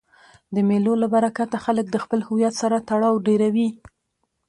[0.55, 3.69] د مېلو له برکته خلک د خپل هویت سره تړاو ډېروي.